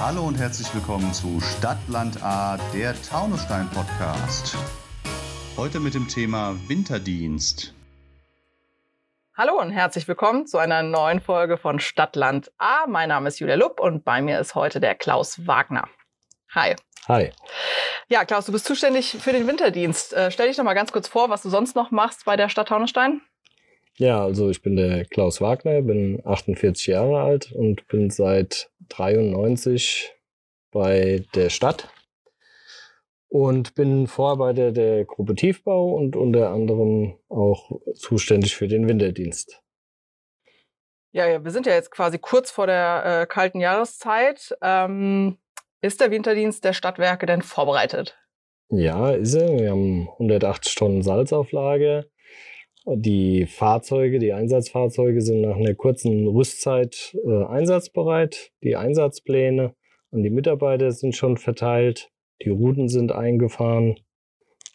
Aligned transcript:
Hallo 0.00 0.28
und 0.28 0.36
herzlich 0.38 0.72
willkommen 0.72 1.12
zu 1.12 1.40
Stadtland 1.40 2.22
A, 2.22 2.56
der 2.72 2.94
Taunusstein 3.02 3.68
Podcast. 3.70 4.56
Heute 5.56 5.80
mit 5.80 5.94
dem 5.94 6.06
Thema 6.06 6.54
Winterdienst. 6.68 7.74
Hallo 9.36 9.60
und 9.60 9.72
herzlich 9.72 10.06
willkommen 10.06 10.46
zu 10.46 10.58
einer 10.58 10.84
neuen 10.84 11.18
Folge 11.20 11.58
von 11.58 11.80
Stadtland 11.80 12.52
A. 12.58 12.86
Mein 12.86 13.08
Name 13.08 13.26
ist 13.26 13.40
Julia 13.40 13.56
Lupp 13.56 13.80
und 13.80 14.04
bei 14.04 14.22
mir 14.22 14.38
ist 14.38 14.54
heute 14.54 14.78
der 14.78 14.94
Klaus 14.94 15.48
Wagner. 15.48 15.88
Hi. 16.54 16.76
Hi. 17.08 17.32
Ja, 18.06 18.24
Klaus, 18.24 18.46
du 18.46 18.52
bist 18.52 18.66
zuständig 18.66 19.16
für 19.18 19.32
den 19.32 19.48
Winterdienst. 19.48 20.12
Äh, 20.12 20.30
stell 20.30 20.46
dich 20.46 20.56
doch 20.56 20.62
mal 20.62 20.74
ganz 20.74 20.92
kurz 20.92 21.08
vor, 21.08 21.28
was 21.28 21.42
du 21.42 21.48
sonst 21.48 21.74
noch 21.74 21.90
machst 21.90 22.24
bei 22.24 22.36
der 22.36 22.48
Stadt 22.48 22.68
Taunusstein. 22.68 23.20
Ja, 23.96 24.22
also 24.22 24.48
ich 24.48 24.62
bin 24.62 24.76
der 24.76 25.06
Klaus 25.06 25.40
Wagner, 25.40 25.82
bin 25.82 26.22
48 26.24 26.86
Jahre 26.86 27.20
alt 27.20 27.50
und 27.50 27.88
bin 27.88 28.10
seit 28.10 28.70
93 28.88 30.14
bei 30.70 31.24
der 31.34 31.50
Stadt 31.50 31.88
und 33.28 33.74
bin 33.74 34.06
Vorarbeiter 34.06 34.72
der 34.72 35.04
Gruppe 35.04 35.34
Tiefbau 35.34 35.94
und 35.94 36.16
unter 36.16 36.50
anderem 36.50 37.18
auch 37.28 37.80
zuständig 37.94 38.56
für 38.56 38.68
den 38.68 38.88
Winterdienst. 38.88 39.62
Ja, 41.12 41.26
ja 41.26 41.44
wir 41.44 41.50
sind 41.50 41.66
ja 41.66 41.74
jetzt 41.74 41.90
quasi 41.90 42.18
kurz 42.18 42.50
vor 42.50 42.66
der 42.66 43.22
äh, 43.22 43.26
kalten 43.26 43.60
Jahreszeit. 43.60 44.56
Ähm, 44.62 45.38
ist 45.80 46.00
der 46.00 46.10
Winterdienst 46.10 46.64
der 46.64 46.72
Stadtwerke 46.72 47.26
denn 47.26 47.42
vorbereitet? 47.42 48.16
Ja, 48.70 49.10
ist 49.10 49.34
er. 49.34 49.58
Wir 49.58 49.70
haben 49.70 50.08
180 50.12 50.74
Tonnen 50.74 51.02
Salzauflage. 51.02 52.10
Die 52.86 53.46
Fahrzeuge, 53.46 54.18
die 54.18 54.32
Einsatzfahrzeuge 54.32 55.20
sind 55.20 55.42
nach 55.42 55.56
einer 55.56 55.74
kurzen 55.74 56.26
Rüstzeit 56.26 57.16
äh, 57.26 57.44
einsatzbereit. 57.44 58.50
Die 58.62 58.76
Einsatzpläne 58.76 59.74
an 60.10 60.22
die 60.22 60.30
Mitarbeiter 60.30 60.90
sind 60.92 61.14
schon 61.14 61.36
verteilt. 61.36 62.10
Die 62.42 62.50
Routen 62.50 62.88
sind 62.88 63.12
eingefahren. 63.12 63.98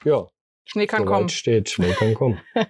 Ja. 0.04 0.28
Schnee 0.66 0.88
kann 0.88 1.06
kommen. 1.06 1.30
steht, 1.30 1.70
Schnee 1.70 1.92
kann 1.94 2.14
kommen. 2.14 2.40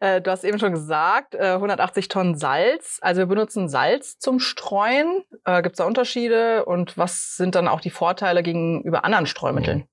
Äh, 0.00 0.20
du 0.20 0.30
hast 0.30 0.44
eben 0.44 0.58
schon 0.58 0.72
gesagt, 0.72 1.34
180 1.34 2.04
äh, 2.04 2.08
Tonnen 2.08 2.36
Salz. 2.36 2.98
Also 3.00 3.20
wir 3.20 3.26
benutzen 3.26 3.68
Salz 3.68 4.18
zum 4.18 4.38
Streuen. 4.38 5.24
Äh, 5.44 5.62
Gibt 5.62 5.74
es 5.74 5.78
da 5.78 5.86
Unterschiede? 5.86 6.66
Und 6.66 6.96
was 6.98 7.36
sind 7.36 7.54
dann 7.54 7.66
auch 7.66 7.80
die 7.80 7.90
Vorteile 7.90 8.42
gegenüber 8.42 9.04
anderen 9.04 9.26
Streumitteln? 9.26 9.88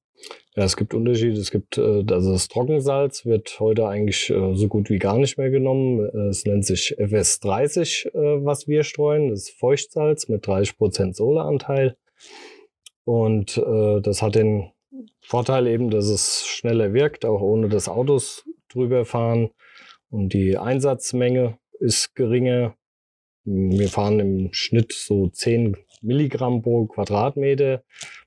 Ja, 0.58 0.64
es 0.64 0.78
gibt 0.78 0.94
Unterschiede. 0.94 1.38
Es 1.38 1.52
gibt, 1.52 1.78
also 1.78 2.31
das 2.31 2.48
Trockensalz 2.48 3.25
wird 3.25 3.59
heute 3.59 3.88
eigentlich 3.88 4.28
so 4.28 4.67
gut 4.70 4.89
wie 4.89 5.00
gar 5.00 5.17
nicht 5.17 5.38
mehr 5.38 5.50
genommen. 5.50 6.00
Es 6.30 6.45
nennt 6.45 6.66
sich 6.66 6.97
FS30, 6.97 8.09
was 8.44 8.67
wir 8.67 8.84
streuen. 8.84 9.30
Das 9.30 9.50
ist 9.50 9.59
Feuchtsalz 9.59 10.30
mit 10.30 10.47
30 10.47 10.78
Prozent 10.78 11.16
Soleanteil. 11.17 11.97
Und 13.03 13.58
das 13.58 14.22
hat 14.22 14.36
den 14.36 14.72
Vorteil 15.20 15.67
eben, 15.67 15.89
dass 15.89 16.08
es 16.08 16.45
schneller 16.45 16.94
wirkt, 16.94 17.25
auch 17.25 17.42
ohne 17.42 17.67
dass 17.67 17.90
Autos 17.90 18.45
drüber 18.69 19.03
fahren. 19.03 19.50
Und 20.09 20.34
die 20.34 20.58
Einsatzmenge 20.58 21.58
ist 21.80 22.16
geringer. 22.16 22.75
Wir 23.44 23.90
fahren 23.90 24.19
im 24.22 24.53
Schnitt 24.53 24.94
so 24.94 25.28
10 25.28 25.75
Milligramm 26.02 26.62
pro 26.62 26.86
Quadratmeter, 26.86 27.84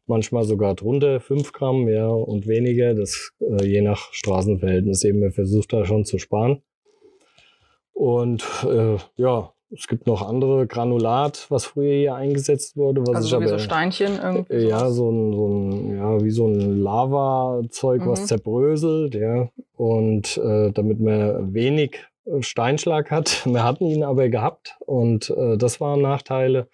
manchmal 0.08 0.44
sogar 0.44 0.74
drunter, 0.74 1.20
5 1.20 1.52
Gramm, 1.52 1.88
ja, 1.88 2.08
und 2.08 2.46
weniger, 2.46 2.94
das 2.94 3.32
äh, 3.40 3.64
je 3.64 3.82
nach 3.82 4.12
Straßenverhältnis 4.12 5.04
eben. 5.04 5.20
Wir 5.20 5.32
versuchen 5.32 5.68
da 5.70 5.84
schon 5.84 6.04
zu 6.04 6.18
sparen. 6.18 6.62
Und 7.92 8.44
äh, 8.64 8.96
ja, 9.16 9.52
es 9.70 9.86
gibt 9.86 10.06
noch 10.06 10.22
andere 10.22 10.66
Granulat, 10.66 11.46
was 11.50 11.66
früher 11.66 11.94
hier 11.94 12.14
eingesetzt 12.14 12.76
wurde. 12.76 13.02
Was 13.02 13.16
also 13.16 13.28
so 13.28 13.36
aber, 13.36 13.44
wie 13.44 13.48
so 13.50 13.58
Steinchen 13.58 14.18
irgendwie? 14.22 14.54
Äh, 14.54 14.68
ja, 14.68 14.90
so 14.90 15.10
ein, 15.10 15.32
so 15.32 15.46
ein, 15.46 15.96
ja, 15.96 16.24
wie 16.24 16.30
so 16.30 16.46
ein 16.46 16.82
Lavazeug, 16.82 18.02
mhm. 18.02 18.10
was 18.10 18.26
zerbröselt, 18.26 19.14
ja. 19.14 19.50
Und 19.76 20.38
äh, 20.38 20.72
damit 20.72 21.00
man 21.00 21.52
wenig 21.52 21.98
Steinschlag 22.41 23.11
hat. 23.11 23.43
Wir 23.47 23.65
hatten 23.65 23.87
ihn 23.87 24.03
aber 24.03 24.28
gehabt 24.28 24.77
und 24.87 25.31
äh, 25.31 25.56
das 25.56 25.81
waren 25.81 26.03
Nachteile. 26.03 26.69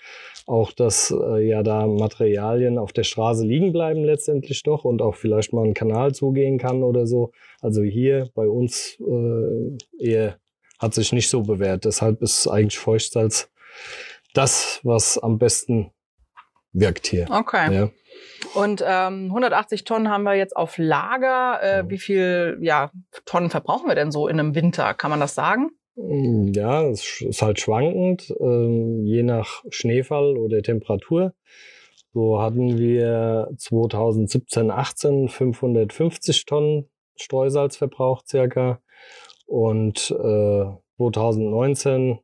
Auch, 0.46 0.72
dass 0.72 1.10
äh, 1.10 1.48
ja 1.48 1.62
da 1.62 1.86
Materialien 1.86 2.76
auf 2.76 2.92
der 2.92 3.04
Straße 3.04 3.46
liegen 3.46 3.72
bleiben 3.72 4.04
letztendlich 4.04 4.62
doch 4.62 4.84
und 4.84 5.00
auch 5.00 5.14
vielleicht 5.14 5.54
mal 5.54 5.64
ein 5.64 5.72
Kanal 5.74 6.14
zugehen 6.14 6.58
kann 6.58 6.82
oder 6.82 7.06
so. 7.06 7.32
Also 7.62 7.82
hier 7.82 8.28
bei 8.34 8.46
uns 8.46 8.98
äh, 9.00 9.76
eher 9.98 10.36
hat 10.78 10.92
sich 10.92 11.12
nicht 11.12 11.30
so 11.30 11.42
bewährt. 11.42 11.86
Deshalb 11.86 12.20
ist 12.20 12.46
eigentlich 12.46 12.78
Feuchtsalz 12.78 13.50
das, 14.34 14.80
was 14.82 15.16
am 15.16 15.38
besten 15.38 15.90
wirkt 16.74 17.06
hier. 17.06 17.26
Okay. 17.30 17.74
Ja. 17.74 17.90
Und 18.54 18.84
ähm, 18.86 19.26
180 19.26 19.84
Tonnen 19.84 20.10
haben 20.10 20.24
wir 20.24 20.34
jetzt 20.34 20.56
auf 20.56 20.76
Lager. 20.76 21.62
Äh, 21.62 21.84
wie 21.88 21.98
viel 21.98 22.58
ja, 22.60 22.90
Tonnen 23.24 23.50
verbrauchen 23.50 23.88
wir 23.88 23.94
denn 23.94 24.12
so 24.12 24.28
in 24.28 24.38
einem 24.38 24.54
Winter? 24.54 24.92
Kann 24.94 25.10
man 25.10 25.20
das 25.20 25.34
sagen? 25.34 25.70
Mm, 25.96 26.48
ja, 26.52 26.82
es 26.84 27.22
ist 27.22 27.42
halt 27.42 27.60
schwankend, 27.60 28.30
äh, 28.30 29.02
je 29.04 29.22
nach 29.22 29.62
Schneefall 29.70 30.36
oder 30.36 30.62
Temperatur. 30.62 31.32
So 32.12 32.40
hatten 32.40 32.78
wir 32.78 33.48
2017, 33.56 34.70
18 34.70 35.28
550 35.28 36.44
Tonnen 36.44 36.88
Streusalz 37.16 37.76
verbraucht 37.76 38.28
circa. 38.28 38.80
Und 39.46 40.10
äh, 40.10 40.64
2019, 40.96 42.18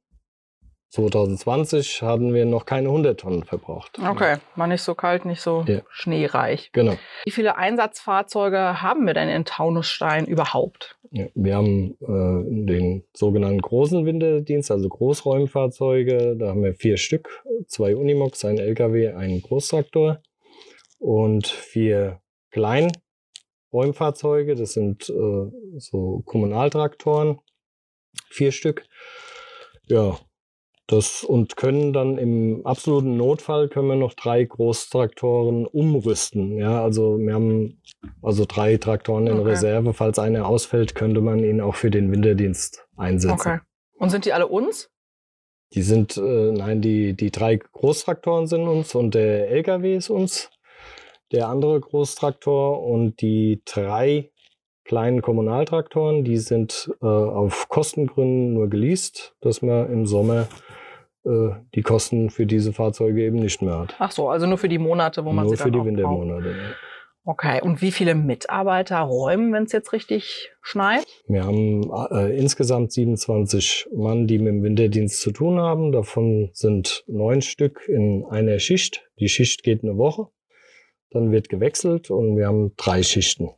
2020 0.90 2.02
hatten 2.02 2.34
wir 2.34 2.44
noch 2.44 2.66
keine 2.66 2.88
100 2.88 3.20
Tonnen 3.20 3.44
verbraucht. 3.44 3.98
Okay, 3.98 4.38
war 4.56 4.66
nicht 4.66 4.82
so 4.82 4.94
kalt, 4.94 5.24
nicht 5.24 5.40
so 5.40 5.64
ja. 5.66 5.82
schneereich. 5.88 6.70
Genau. 6.72 6.96
Wie 7.24 7.30
viele 7.30 7.56
Einsatzfahrzeuge 7.56 8.82
haben 8.82 9.06
wir 9.06 9.14
denn 9.14 9.28
in 9.28 9.44
Taunusstein 9.44 10.26
überhaupt? 10.26 10.98
Ja, 11.12 11.26
wir 11.34 11.56
haben 11.56 11.96
äh, 12.00 12.66
den 12.66 13.04
sogenannten 13.14 13.60
großen 13.60 14.04
Winterdienst, 14.04 14.70
also 14.70 14.88
Großräumfahrzeuge. 14.88 16.36
Da 16.36 16.48
haben 16.48 16.62
wir 16.62 16.74
vier 16.74 16.96
Stück, 16.96 17.44
zwei 17.66 17.94
Unimox, 17.94 18.44
ein 18.44 18.58
LKW, 18.58 19.12
einen 19.12 19.42
Großtraktor 19.42 20.20
und 20.98 21.46
vier 21.46 22.20
Klein 22.50 22.90
Räumfahrzeuge, 23.72 24.56
das 24.56 24.72
sind 24.72 25.08
äh, 25.08 25.78
so 25.78 26.22
Kommunaltraktoren, 26.26 27.38
vier 28.28 28.50
Stück. 28.52 28.84
Ja, 29.86 30.18
das 30.90 31.24
und 31.24 31.56
können 31.56 31.92
dann 31.92 32.18
im 32.18 32.66
absoluten 32.66 33.16
Notfall 33.16 33.68
können 33.68 33.88
wir 33.88 33.96
noch 33.96 34.14
drei 34.14 34.44
Großtraktoren 34.44 35.66
umrüsten. 35.66 36.56
Ja, 36.56 36.82
also 36.82 37.18
wir 37.18 37.34
haben 37.34 37.80
also 38.22 38.44
drei 38.46 38.76
Traktoren 38.76 39.26
in 39.26 39.38
okay. 39.38 39.50
Reserve. 39.50 39.92
Falls 39.94 40.18
einer 40.18 40.46
ausfällt, 40.46 40.94
könnte 40.94 41.20
man 41.20 41.44
ihn 41.44 41.60
auch 41.60 41.74
für 41.74 41.90
den 41.90 42.10
Winterdienst 42.10 42.86
einsetzen. 42.96 43.34
Okay. 43.34 43.58
Und 43.98 44.10
sind 44.10 44.24
die 44.24 44.32
alle 44.32 44.48
uns? 44.48 44.90
Die 45.74 45.82
sind, 45.82 46.16
äh, 46.16 46.52
nein, 46.52 46.80
die, 46.80 47.14
die 47.14 47.30
drei 47.30 47.56
Großtraktoren 47.56 48.46
sind 48.46 48.66
uns 48.66 48.94
und 48.94 49.14
der 49.14 49.50
LKW 49.50 49.96
ist 49.96 50.10
uns 50.10 50.50
der 51.30 51.48
andere 51.48 51.78
Großtraktor 51.80 52.82
und 52.82 53.20
die 53.20 53.62
drei 53.64 54.30
kleinen 54.84 55.22
Kommunaltraktoren, 55.22 56.24
die 56.24 56.38
sind 56.38 56.90
äh, 57.00 57.06
auf 57.06 57.68
Kostengründen 57.68 58.54
nur 58.54 58.68
geleast, 58.68 59.36
dass 59.40 59.62
man 59.62 59.88
im 59.92 60.06
Sommer 60.06 60.48
die 61.24 61.82
Kosten 61.82 62.30
für 62.30 62.46
diese 62.46 62.72
Fahrzeuge 62.72 63.22
eben 63.22 63.36
nicht 63.36 63.60
mehr 63.60 63.78
hat. 63.78 63.94
Ach 63.98 64.10
so, 64.10 64.30
also 64.30 64.46
nur 64.46 64.56
für 64.56 64.70
die 64.70 64.78
Monate, 64.78 65.24
wo 65.24 65.32
man 65.32 65.44
nur 65.44 65.56
sie 65.56 65.62
dann 65.62 65.70
Nur 65.70 65.84
für 65.84 65.90
die 65.90 65.96
Wintermonate. 65.96 66.48
Ja. 66.48 66.56
Okay, 67.24 67.60
und 67.60 67.82
wie 67.82 67.92
viele 67.92 68.14
Mitarbeiter 68.14 68.98
räumen, 69.00 69.52
wenn 69.52 69.64
es 69.64 69.72
jetzt 69.72 69.92
richtig 69.92 70.50
schneit? 70.62 71.04
Wir 71.28 71.44
haben 71.44 71.90
äh, 72.10 72.36
insgesamt 72.36 72.92
27 72.92 73.88
Mann, 73.94 74.26
die 74.26 74.38
mit 74.38 74.48
dem 74.48 74.62
Winterdienst 74.62 75.20
zu 75.20 75.30
tun 75.30 75.60
haben. 75.60 75.92
Davon 75.92 76.50
sind 76.54 77.04
neun 77.06 77.42
Stück 77.42 77.86
in 77.88 78.24
einer 78.30 78.58
Schicht. 78.58 79.06
Die 79.18 79.28
Schicht 79.28 79.62
geht 79.62 79.84
eine 79.84 79.98
Woche. 79.98 80.28
Dann 81.10 81.30
wird 81.30 81.50
gewechselt 81.50 82.10
und 82.10 82.36
wir 82.36 82.46
haben 82.46 82.74
drei 82.76 83.02
Schichten. 83.02 83.50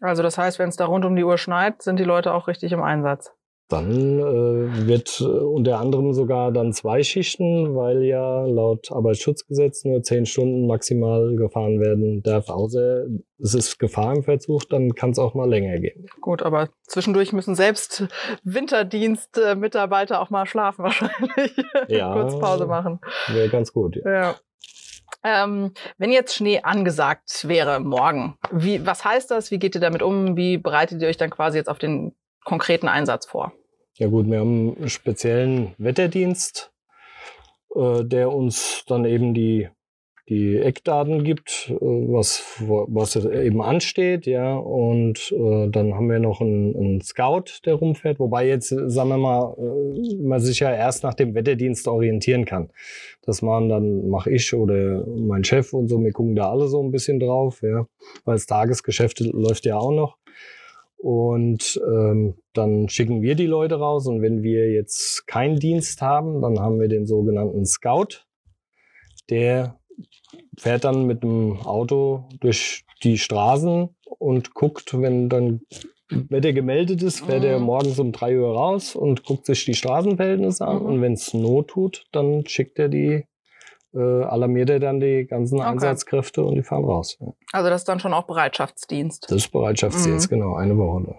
Also 0.00 0.22
das 0.22 0.38
heißt, 0.38 0.58
wenn 0.60 0.68
es 0.68 0.76
da 0.76 0.84
rund 0.84 1.04
um 1.04 1.16
die 1.16 1.24
Uhr 1.24 1.38
schneit, 1.38 1.82
sind 1.82 1.98
die 1.98 2.04
Leute 2.04 2.32
auch 2.32 2.46
richtig 2.46 2.72
im 2.72 2.82
Einsatz. 2.82 3.32
Dann 3.68 4.18
äh, 4.18 4.86
wird 4.86 5.20
äh, 5.20 5.24
unter 5.24 5.80
anderem 5.80 6.12
sogar 6.12 6.52
dann 6.52 6.74
zwei 6.74 7.02
Schichten, 7.02 7.74
weil 7.74 8.02
ja 8.02 8.44
laut 8.44 8.92
Arbeitsschutzgesetz 8.92 9.84
nur 9.84 10.02
zehn 10.02 10.26
Stunden 10.26 10.66
maximal 10.66 11.34
gefahren 11.34 11.80
werden 11.80 12.22
darf. 12.22 12.50
Außer 12.50 13.06
es 13.38 13.54
ist 13.54 13.78
Gefahr 13.78 14.14
im 14.14 14.22
Verzug, 14.22 14.68
dann 14.68 14.94
kann 14.94 15.10
es 15.10 15.18
auch 15.18 15.32
mal 15.34 15.48
länger 15.48 15.78
gehen. 15.78 16.06
Gut, 16.20 16.42
aber 16.42 16.68
zwischendurch 16.82 17.32
müssen 17.32 17.54
selbst 17.54 18.06
Winterdienstmitarbeiter 18.42 20.20
auch 20.20 20.28
mal 20.28 20.46
schlafen 20.46 20.84
wahrscheinlich. 20.84 21.54
Ja, 21.88 22.12
kurz 22.12 22.38
Pause 22.38 22.66
machen. 22.66 23.00
Wäre 23.28 23.48
ganz 23.48 23.72
gut. 23.72 23.96
Ja. 24.04 24.12
ja. 24.12 24.34
Ähm, 25.22 25.72
wenn 25.96 26.12
jetzt 26.12 26.34
Schnee 26.34 26.60
angesagt 26.62 27.48
wäre 27.48 27.80
morgen, 27.80 28.36
wie, 28.52 28.86
was 28.86 29.04
heißt 29.04 29.30
das? 29.30 29.50
Wie 29.50 29.58
geht 29.58 29.74
ihr 29.74 29.80
damit 29.80 30.02
um? 30.02 30.36
Wie 30.36 30.58
bereitet 30.58 31.00
ihr 31.00 31.08
euch 31.08 31.16
dann 31.16 31.30
quasi 31.30 31.58
jetzt 31.58 31.68
auf 31.68 31.78
den 31.78 32.14
konkreten 32.44 32.88
Einsatz 32.88 33.26
vor? 33.26 33.52
Ja 33.94 34.08
gut, 34.08 34.28
wir 34.28 34.40
haben 34.40 34.76
einen 34.76 34.88
speziellen 34.88 35.74
Wetterdienst, 35.78 36.72
äh, 37.74 38.04
der 38.04 38.32
uns 38.32 38.84
dann 38.86 39.04
eben 39.04 39.34
die 39.34 39.68
die 40.28 40.56
Eckdaten 40.56 41.22
gibt, 41.22 41.70
äh, 41.70 41.74
was, 41.80 42.42
was 42.58 43.16
eben 43.16 43.60
ansteht, 43.60 44.26
ja. 44.26 44.56
Und 44.56 45.32
äh, 45.32 45.68
dann 45.68 45.94
haben 45.94 46.10
wir 46.10 46.18
noch 46.18 46.40
einen, 46.40 46.74
einen, 46.74 47.00
Scout, 47.02 47.60
der 47.66 47.74
rumfährt, 47.74 48.18
wobei 48.18 48.48
jetzt, 48.48 48.68
sagen 48.68 49.10
wir 49.10 49.18
mal, 49.18 49.54
man 50.20 50.40
sich 50.40 50.60
ja 50.60 50.72
erst 50.72 51.02
nach 51.02 51.14
dem 51.14 51.34
Wetterdienst 51.34 51.86
orientieren 51.88 52.44
kann. 52.44 52.70
Das 53.22 53.42
machen 53.42 53.68
dann, 53.68 54.08
mache 54.08 54.30
ich 54.30 54.54
oder 54.54 55.04
mein 55.06 55.44
Chef 55.44 55.72
und 55.72 55.88
so, 55.88 56.02
wir 56.02 56.12
gucken 56.12 56.34
da 56.36 56.50
alle 56.50 56.68
so 56.68 56.82
ein 56.82 56.90
bisschen 56.90 57.20
drauf, 57.20 57.60
ja. 57.62 57.86
Weil 58.24 58.36
das 58.36 58.46
Tagesgeschäft 58.46 59.20
läuft 59.20 59.66
ja 59.66 59.76
auch 59.76 59.92
noch. 59.92 60.16
Und 60.96 61.80
ähm, 61.86 62.34
dann 62.54 62.88
schicken 62.88 63.20
wir 63.22 63.34
die 63.34 63.46
Leute 63.46 63.76
raus. 63.76 64.06
Und 64.06 64.22
wenn 64.22 64.42
wir 64.42 64.72
jetzt 64.72 65.26
keinen 65.26 65.58
Dienst 65.58 66.00
haben, 66.00 66.40
dann 66.40 66.58
haben 66.58 66.80
wir 66.80 66.88
den 66.88 67.06
sogenannten 67.06 67.66
Scout. 67.66 68.24
Der 69.28 69.78
fährt 70.58 70.84
dann 70.84 71.06
mit 71.06 71.22
dem 71.22 71.58
Auto 71.58 72.28
durch 72.40 72.84
die 73.02 73.18
Straßen 73.18 73.88
und 74.18 74.54
guckt, 74.54 74.98
wenn 75.00 75.28
dann 75.28 75.60
Wetter 76.10 76.52
gemeldet 76.52 77.02
ist, 77.02 77.20
fährt 77.20 77.42
mhm. 77.42 77.48
er 77.48 77.58
morgens 77.58 77.98
um 77.98 78.12
drei 78.12 78.38
Uhr 78.38 78.54
raus 78.54 78.94
und 78.94 79.24
guckt 79.24 79.46
sich 79.46 79.64
die 79.64 79.74
Straßenverhältnisse 79.74 80.66
an. 80.66 80.80
Mhm. 80.80 80.86
Und 80.86 81.02
wenn 81.02 81.12
es 81.14 81.34
Not 81.34 81.68
tut, 81.68 82.06
dann 82.12 82.46
schickt 82.46 82.78
er 82.78 82.88
die, 82.88 83.24
alarmiert 84.00 84.70
er 84.70 84.80
dann 84.80 85.00
die 85.00 85.26
ganzen 85.26 85.60
okay. 85.60 85.68
Einsatzkräfte 85.68 86.42
und 86.42 86.56
die 86.56 86.62
fahren 86.62 86.84
raus. 86.84 87.16
Ja. 87.20 87.28
Also 87.52 87.68
das 87.70 87.82
ist 87.82 87.88
dann 87.88 88.00
schon 88.00 88.14
auch 88.14 88.24
Bereitschaftsdienst. 88.24 89.24
Das 89.30 89.36
ist 89.36 89.48
Bereitschaftsdienst, 89.52 90.30
mhm. 90.30 90.34
genau, 90.34 90.56
eine 90.56 90.76
Woche. 90.76 91.14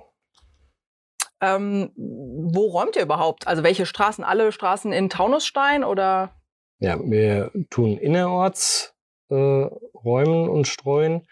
Ähm, 1.42 1.92
wo 1.95 2.68
räumt 2.68 2.95
ihr 2.95 3.04
überhaupt? 3.04 3.48
Also 3.48 3.63
welche 3.63 3.86
Straßen? 3.86 4.24
Alle 4.24 4.51
Straßen 4.51 4.92
in 4.92 5.10
Taunusstein 5.10 5.83
oder? 5.83 6.31
Ja, 6.80 6.98
wir 7.01 7.51
tun 7.69 7.98
innerorts 7.98 8.94
äh, 9.30 9.36
räumen 9.36 10.50
und 10.50 10.68
streuen, 10.68 11.28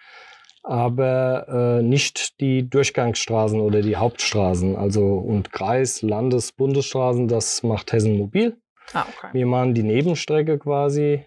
aber 0.63 1.80
äh, 1.80 1.84
nicht 1.84 2.39
die 2.39 2.69
Durchgangsstraßen 2.69 3.60
oder 3.60 3.81
die 3.81 3.96
Hauptstraßen. 3.96 4.75
Also 4.75 5.16
und 5.16 5.51
Kreis, 5.51 6.01
Landes-, 6.01 6.51
Bundesstraßen, 6.51 7.28
das 7.28 7.63
macht 7.63 7.92
Hessen 7.94 8.18
Mobil. 8.18 8.57
Ah, 8.94 9.06
okay. 9.07 9.30
Wir 9.34 9.46
machen 9.46 9.74
die 9.74 9.84
Nebenstrecke 9.84 10.60
quasi. 10.60 11.25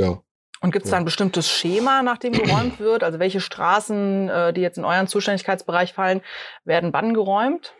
Ja. 0.00 0.22
Und 0.62 0.72
gibt 0.72 0.84
es 0.84 0.90
da 0.90 0.98
ein 0.98 1.06
bestimmtes 1.06 1.48
Schema, 1.48 2.02
nach 2.02 2.18
dem 2.18 2.32
geräumt 2.32 2.80
wird? 2.80 3.02
Also 3.02 3.18
welche 3.18 3.40
Straßen, 3.40 4.28
äh, 4.28 4.52
die 4.52 4.60
jetzt 4.60 4.76
in 4.76 4.84
euren 4.84 5.06
Zuständigkeitsbereich 5.06 5.94
fallen, 5.94 6.20
werden 6.64 6.92
wann 6.92 7.14
geräumt? 7.14 7.74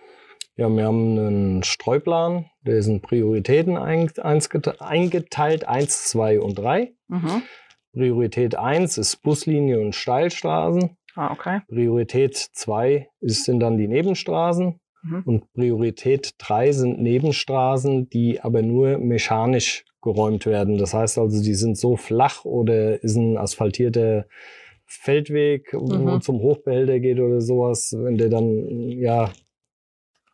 Ja, 0.56 0.68
wir 0.68 0.84
haben 0.84 1.18
einen 1.18 1.62
Streuplan, 1.62 2.50
der 2.62 2.82
sind 2.82 3.02
Prioritäten 3.02 3.76
eingeteilt, 3.76 5.68
1, 5.68 6.04
2 6.04 6.40
und 6.40 6.58
3. 6.58 6.92
Mhm. 7.08 7.42
Priorität 7.92 8.56
1 8.56 8.98
ist 8.98 9.22
Buslinie 9.22 9.80
und 9.80 9.94
Steilstraßen. 9.94 10.96
Ah, 11.16 11.32
okay. 11.32 11.60
Priorität 11.68 12.36
2 12.36 13.08
sind 13.20 13.60
dann 13.60 13.78
die 13.78 13.88
Nebenstraßen. 13.88 14.80
Mhm. 15.02 15.22
Und 15.24 15.52
Priorität 15.52 16.34
3 16.38 16.72
sind 16.72 17.00
Nebenstraßen, 17.00 18.08
die 18.08 18.40
aber 18.40 18.62
nur 18.62 18.98
mechanisch 18.98 19.84
geräumt 20.02 20.46
werden. 20.46 20.78
Das 20.78 20.94
heißt 20.94 21.18
also, 21.18 21.42
die 21.42 21.54
sind 21.54 21.76
so 21.78 21.96
flach 21.96 22.44
oder 22.44 23.02
ist 23.02 23.16
ein 23.16 23.36
asphaltierter 23.36 24.26
Feldweg, 24.86 25.72
mhm. 25.72 26.06
wo 26.06 26.18
zum 26.18 26.40
Hochbehälter 26.40 26.98
geht 26.98 27.20
oder 27.20 27.40
sowas, 27.40 27.94
wenn 27.96 28.18
der 28.18 28.28
dann 28.28 28.66
ja 28.90 29.30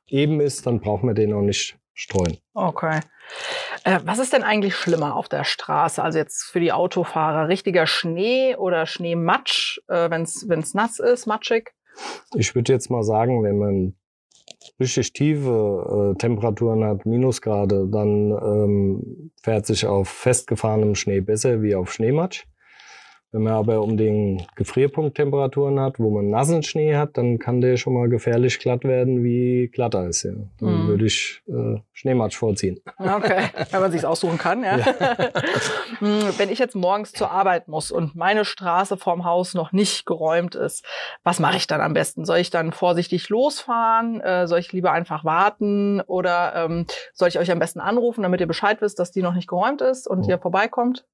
eben 0.08 0.40
ist, 0.40 0.66
dann 0.66 0.80
braucht 0.80 1.02
man 1.02 1.14
den 1.14 1.32
auch 1.32 1.42
nicht 1.42 1.78
streuen. 1.92 2.38
Okay. 2.54 3.00
Äh, 3.84 4.00
was 4.04 4.18
ist 4.18 4.32
denn 4.32 4.42
eigentlich 4.42 4.74
schlimmer 4.74 5.16
auf 5.16 5.28
der 5.28 5.44
Straße? 5.44 6.02
Also 6.02 6.18
jetzt 6.18 6.44
für 6.44 6.60
die 6.60 6.72
Autofahrer 6.72 7.48
richtiger 7.48 7.86
Schnee 7.86 8.56
oder 8.56 8.86
Schneematsch, 8.86 9.80
äh, 9.88 10.10
wenn 10.10 10.22
es 10.22 10.74
nass 10.74 10.98
ist, 10.98 11.26
matschig? 11.26 11.72
Ich 12.34 12.54
würde 12.54 12.72
jetzt 12.72 12.90
mal 12.90 13.02
sagen, 13.02 13.42
wenn 13.42 13.58
man 13.58 13.96
richtig 14.80 15.12
tiefe 15.12 16.12
äh, 16.14 16.18
Temperaturen 16.18 16.84
hat, 16.84 17.06
Minusgrade, 17.06 17.86
dann 17.90 18.30
ähm, 18.30 19.30
fährt 19.42 19.66
sich 19.66 19.86
auf 19.86 20.08
festgefahrenem 20.08 20.94
Schnee 20.94 21.20
besser 21.20 21.62
wie 21.62 21.74
auf 21.74 21.92
Schneematsch. 21.92 22.44
Wenn 23.36 23.42
man 23.42 23.52
aber 23.52 23.82
um 23.82 23.98
den 23.98 24.46
Gefrierpunkttemperaturen 24.54 25.78
hat, 25.78 25.98
wo 25.98 26.08
man 26.08 26.30
nassen 26.30 26.62
Schnee 26.62 26.96
hat, 26.96 27.18
dann 27.18 27.38
kann 27.38 27.60
der 27.60 27.76
schon 27.76 27.92
mal 27.92 28.08
gefährlich 28.08 28.58
glatt 28.58 28.82
werden 28.84 29.22
wie 29.22 29.68
Glatteis. 29.68 30.22
Ja. 30.22 30.32
Dann 30.58 30.86
mm. 30.86 30.88
würde 30.88 31.04
ich 31.04 31.42
äh, 31.46 31.80
Schneematsch 31.92 32.34
vorziehen. 32.38 32.80
Okay, 32.98 33.50
wenn 33.72 33.80
man 33.82 33.92
sich 33.92 34.06
aussuchen 34.06 34.38
kann. 34.38 34.62
Ja. 34.62 34.78
ja. 34.78 34.86
Hm, 35.98 36.28
wenn 36.36 36.50
ich 36.50 36.58
jetzt 36.58 36.74
morgens 36.74 37.12
zur 37.12 37.30
Arbeit 37.30 37.68
muss 37.68 37.90
und 37.90 38.14
meine 38.16 38.44
Straße 38.44 38.98
vorm 38.98 39.24
Haus 39.24 39.54
noch 39.54 39.72
nicht 39.72 40.04
geräumt 40.04 40.54
ist, 40.54 40.84
was 41.22 41.38
mache 41.38 41.56
ich 41.56 41.66
dann 41.66 41.80
am 41.80 41.94
besten? 41.94 42.26
Soll 42.26 42.38
ich 42.38 42.50
dann 42.50 42.72
vorsichtig 42.72 43.30
losfahren? 43.30 44.20
Äh, 44.20 44.46
soll 44.46 44.58
ich 44.58 44.72
lieber 44.72 44.92
einfach 44.92 45.24
warten? 45.24 46.02
Oder 46.02 46.54
ähm, 46.54 46.86
soll 47.14 47.28
ich 47.28 47.38
euch 47.38 47.50
am 47.50 47.58
besten 47.58 47.80
anrufen, 47.80 48.22
damit 48.22 48.40
ihr 48.40 48.46
Bescheid 48.46 48.82
wisst, 48.82 48.98
dass 48.98 49.10
die 49.10 49.22
noch 49.22 49.34
nicht 49.34 49.48
geräumt 49.48 49.80
ist 49.80 50.06
und 50.06 50.24
oh. 50.26 50.28
ihr 50.28 50.38
vorbeikommt? 50.38 51.06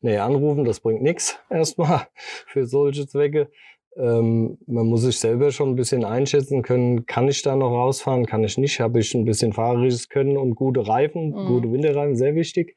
Nee, 0.00 0.16
anrufen, 0.18 0.64
das 0.64 0.80
bringt 0.80 1.02
nichts 1.02 1.38
erstmal 1.50 2.06
für 2.46 2.66
solche 2.66 3.06
Zwecke. 3.06 3.50
Ähm, 3.96 4.58
man 4.66 4.86
muss 4.86 5.02
sich 5.02 5.18
selber 5.18 5.50
schon 5.50 5.70
ein 5.70 5.76
bisschen 5.76 6.04
einschätzen 6.04 6.62
können, 6.62 7.06
kann 7.06 7.26
ich 7.28 7.42
da 7.42 7.56
noch 7.56 7.70
rausfahren, 7.70 8.24
kann 8.24 8.44
ich 8.44 8.56
nicht, 8.56 8.78
habe 8.78 9.00
ich 9.00 9.14
ein 9.14 9.24
bisschen 9.24 9.52
fahrerisches 9.52 10.08
Können 10.08 10.36
und 10.36 10.54
gute 10.54 10.86
Reifen, 10.86 11.30
mhm. 11.30 11.46
gute 11.46 11.72
Winterreifen, 11.72 12.16
sehr 12.16 12.36
wichtig. 12.36 12.76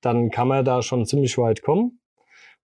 Dann 0.00 0.30
kann 0.30 0.48
man 0.48 0.64
da 0.64 0.80
schon 0.80 1.04
ziemlich 1.04 1.36
weit 1.36 1.62
kommen. 1.62 2.00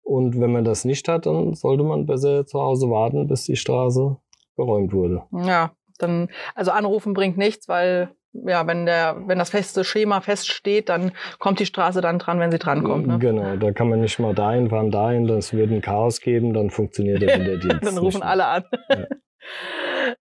Und 0.01 0.39
wenn 0.39 0.51
man 0.51 0.63
das 0.63 0.83
nicht 0.83 1.07
hat, 1.07 1.27
dann 1.27 1.53
sollte 1.53 1.83
man 1.83 2.07
besser 2.07 2.45
zu 2.47 2.59
Hause 2.59 2.89
warten, 2.89 3.27
bis 3.27 3.43
die 3.43 3.55
Straße 3.55 4.17
geräumt 4.55 4.93
wurde. 4.93 5.23
Ja, 5.31 5.73
dann, 5.99 6.29
also 6.55 6.71
anrufen 6.71 7.13
bringt 7.13 7.37
nichts, 7.37 7.67
weil 7.67 8.09
ja, 8.33 8.65
wenn 8.67 8.85
der, 8.85 9.17
wenn 9.27 9.39
das 9.39 9.49
feste 9.49 9.83
Schema 9.83 10.21
feststeht, 10.21 10.89
dann 10.89 11.11
kommt 11.39 11.59
die 11.59 11.65
Straße 11.65 12.01
dann 12.01 12.19
dran, 12.19 12.39
wenn 12.39 12.51
sie 12.51 12.59
drankommt. 12.59 13.07
Ne? 13.07 13.19
Genau, 13.19 13.55
da 13.57 13.71
kann 13.71 13.89
man 13.89 14.01
nicht 14.01 14.19
mal 14.19 14.33
dahin 14.33 14.69
fahren, 14.69 14.91
dahin, 14.91 15.27
das 15.27 15.53
wird 15.53 15.71
ein 15.71 15.81
Chaos 15.81 16.21
geben, 16.21 16.53
dann 16.53 16.69
funktioniert 16.69 17.21
der 17.21 17.39
Winterdienst. 17.39 17.83
dann 17.85 17.97
rufen 17.97 18.23
alle 18.23 18.45
an. 18.45 18.63
Ja. 18.89 19.05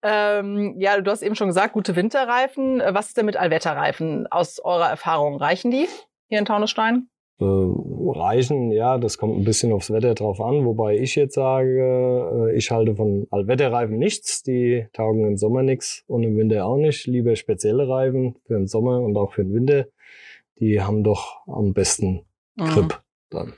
ähm, 0.38 0.75
ja, 0.78 1.00
du 1.00 1.10
hast 1.10 1.22
eben 1.22 1.34
schon 1.34 1.49
gesagt, 1.49 1.75
gute 1.75 1.96
Winterreifen. 1.96 2.82
Was 2.88 3.08
ist 3.08 3.16
denn 3.16 3.26
mit 3.26 3.37
Allwetterreifen 3.37 4.26
aus 4.26 4.58
eurer 4.58 4.88
Erfahrung? 4.88 5.37
Reichen 5.37 5.70
die 5.70 5.88
hier 6.28 6.38
in 6.38 6.44
Taunusstein? 6.44 7.08
Äh, 7.40 7.44
reichen. 7.44 8.73
Ja, 8.73 8.99
das 8.99 9.19
kommt 9.19 9.37
ein 9.37 9.44
bisschen 9.44 9.73
aufs 9.73 9.93
Wetter 9.93 10.14
drauf 10.14 10.40
an, 10.40 10.64
wobei 10.64 10.96
ich 10.96 11.14
jetzt 11.14 11.34
sage, 11.34 12.51
äh, 12.51 12.56
ich 12.56 12.70
halte 12.70 12.96
von 12.96 13.27
Allwetterreifen 13.31 13.98
nichts. 13.98 14.43
Die 14.43 14.86
taugen 14.93 15.27
im 15.27 15.36
Sommer 15.36 15.63
nichts 15.63 16.05
und 16.06 16.22
im 16.22 16.36
Winter 16.36 16.67
auch 16.67 16.77
nicht. 16.77 17.06
Lieber 17.06 17.36
spezielle 17.36 17.89
Reifen 17.89 18.36
für 18.46 18.55
den 18.55 18.67
Sommer 18.67 19.01
und 19.01 19.17
auch 19.17 19.32
für 19.32 19.44
den 19.44 19.55
Winter. 19.55 19.86
Die 20.58 20.81
haben 20.81 21.05
doch 21.05 21.46
am 21.46 21.72
besten 21.72 22.27
mhm. 22.56 22.65
Grip 22.65 22.84
mhm. 22.84 23.31
dann. 23.31 23.53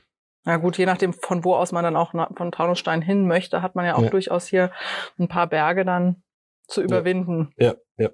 Ja 0.46 0.56
gut, 0.56 0.78
je 0.78 0.86
nachdem, 0.86 1.12
von 1.12 1.44
wo 1.44 1.54
aus 1.54 1.72
man 1.72 1.84
dann 1.84 1.96
auch 1.96 2.12
von 2.12 2.50
Taunusstein 2.50 3.02
hin 3.02 3.26
möchte, 3.26 3.62
hat 3.62 3.74
man 3.74 3.84
ja 3.84 3.94
auch 3.94 4.02
ja. 4.02 4.10
durchaus 4.10 4.46
hier 4.46 4.72
ein 5.18 5.28
paar 5.28 5.46
Berge 5.46 5.84
dann 5.84 6.22
zu 6.66 6.82
überwinden. 6.82 7.52
Ja, 7.58 7.74
ja. 7.98 8.06
ja. 8.06 8.10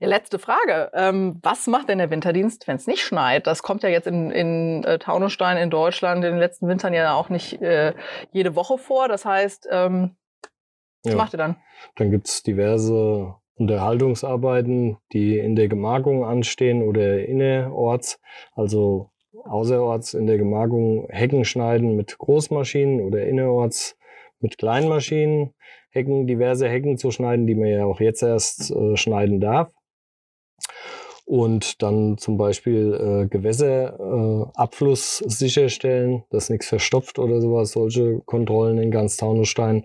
Ja, 0.00 0.06
letzte 0.06 0.38
Frage. 0.38 0.90
Ähm, 0.94 1.40
was 1.42 1.66
macht 1.66 1.88
denn 1.88 1.98
der 1.98 2.10
Winterdienst, 2.10 2.68
wenn 2.68 2.76
es 2.76 2.86
nicht 2.86 3.02
schneit? 3.02 3.48
Das 3.48 3.64
kommt 3.64 3.82
ja 3.82 3.88
jetzt 3.88 4.06
in, 4.06 4.30
in 4.30 4.84
äh, 4.84 4.98
Taunusstein 4.98 5.56
in 5.56 5.70
Deutschland 5.70 6.24
in 6.24 6.32
den 6.32 6.38
letzten 6.38 6.68
Wintern 6.68 6.94
ja 6.94 7.14
auch 7.14 7.30
nicht 7.30 7.60
äh, 7.60 7.94
jede 8.30 8.54
Woche 8.54 8.78
vor. 8.78 9.08
Das 9.08 9.24
heißt, 9.24 9.68
ähm, 9.70 10.16
was 11.02 11.12
ja. 11.12 11.16
macht 11.16 11.34
ihr 11.34 11.38
dann? 11.38 11.56
Dann 11.96 12.12
gibt's 12.12 12.44
diverse 12.44 13.34
Unterhaltungsarbeiten, 13.56 14.98
die 15.12 15.36
in 15.36 15.56
der 15.56 15.66
Gemarkung 15.66 16.24
anstehen 16.24 16.82
oder 16.82 17.24
innerorts, 17.24 18.20
also 18.54 19.10
außerorts 19.44 20.14
in 20.14 20.28
der 20.28 20.38
Gemarkung 20.38 21.08
Hecken 21.10 21.44
schneiden 21.44 21.96
mit 21.96 22.18
Großmaschinen 22.18 23.00
oder 23.00 23.26
innerorts 23.26 23.96
mit 24.38 24.58
Kleinmaschinen. 24.58 25.54
Hecken, 25.90 26.26
diverse 26.26 26.68
Hecken 26.68 26.98
zu 26.98 27.10
schneiden, 27.10 27.46
die 27.46 27.54
man 27.54 27.68
ja 27.68 27.84
auch 27.84 27.98
jetzt 27.98 28.22
erst 28.22 28.70
äh, 28.70 28.96
schneiden 28.96 29.40
darf. 29.40 29.72
Und 31.24 31.82
dann 31.82 32.16
zum 32.16 32.38
Beispiel 32.38 32.94
äh, 32.94 33.28
Gewässerabfluss 33.28 35.20
äh, 35.20 35.28
sicherstellen, 35.28 36.24
dass 36.30 36.48
nichts 36.48 36.68
verstopft 36.68 37.18
oder 37.18 37.42
sowas. 37.42 37.72
Solche 37.72 38.20
Kontrollen 38.24 38.78
in 38.78 38.90
ganz 38.90 39.18
Taunusstein. 39.18 39.84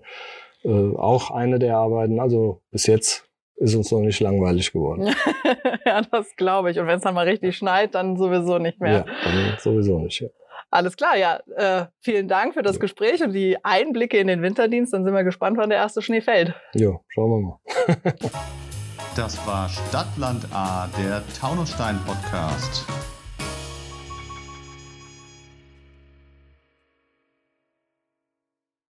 Äh, 0.64 0.70
auch 0.70 1.30
eine 1.30 1.58
der 1.58 1.76
Arbeiten. 1.76 2.18
Also 2.18 2.62
bis 2.70 2.86
jetzt 2.86 3.28
ist 3.56 3.74
uns 3.74 3.92
noch 3.92 4.00
nicht 4.00 4.20
langweilig 4.20 4.72
geworden. 4.72 5.14
ja, 5.84 6.00
das 6.00 6.34
glaube 6.36 6.70
ich. 6.70 6.78
Und 6.78 6.86
wenn 6.86 6.96
es 6.96 7.02
dann 7.02 7.14
mal 7.14 7.28
richtig 7.28 7.56
schneit, 7.56 7.94
dann 7.94 8.16
sowieso 8.16 8.58
nicht 8.58 8.80
mehr. 8.80 8.92
Ja, 8.92 9.04
dann 9.24 9.56
sowieso 9.58 9.98
nicht. 9.98 10.20
Ja. 10.20 10.28
Alles 10.70 10.96
klar, 10.96 11.16
ja. 11.16 11.40
Äh, 11.56 11.86
vielen 12.00 12.26
Dank 12.26 12.54
für 12.54 12.62
das 12.62 12.80
Gespräch 12.80 13.22
und 13.22 13.32
die 13.32 13.62
Einblicke 13.62 14.18
in 14.18 14.26
den 14.26 14.42
Winterdienst. 14.42 14.92
Dann 14.92 15.04
sind 15.04 15.14
wir 15.14 15.24
gespannt, 15.24 15.56
wann 15.56 15.68
der 15.68 15.78
erste 15.78 16.02
Schnee 16.02 16.20
fällt. 16.20 16.54
Ja, 16.74 16.98
schauen 17.08 17.30
wir 17.30 17.40
mal. 17.40 17.58
das 19.14 19.46
war 19.46 19.68
Stadtland 19.68 20.46
A, 20.52 20.88
der 20.98 21.22
Taunusstein 21.38 21.98
Podcast. 22.04 22.84